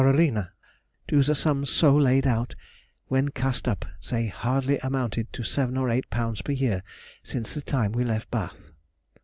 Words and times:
_to 1.07 1.21
the 1.21 1.35
sums 1.35 1.69
so 1.69 1.95
laid 1.95 2.25
out—when 2.25 3.29
cast 3.29 3.67
up, 3.67 3.85
they 4.09 4.25
hardly 4.25 4.79
amounted 4.79 5.31
to 5.31 5.43
seven 5.43 5.77
or 5.77 5.91
eight 5.91 6.09
pounds 6.09 6.41
per 6.41 6.53
year 6.53 6.81
since 7.21 7.53
the 7.53 7.61
time 7.61 7.91
we 7.91 8.01
had 8.01 8.09
left 8.09 8.31
Bath. 8.31 8.71